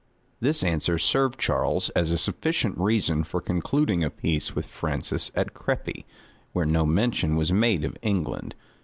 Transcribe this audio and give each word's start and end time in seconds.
This 0.39 0.63
answer 0.63 0.97
served 0.97 1.39
Charles 1.39 1.89
as 1.89 2.09
a 2.09 2.17
sufficient 2.17 2.75
reason 2.75 3.23
for 3.23 3.39
concluding 3.39 4.03
a 4.03 4.09
peace 4.09 4.55
with 4.55 4.65
Francis 4.65 5.29
at 5.35 5.53
Crepy, 5.53 6.07
where 6.53 6.65
no 6.65 6.87
mention 6.87 7.35
was 7.35 7.53
made 7.53 7.83
of 7.85 7.95
England. 8.01 8.55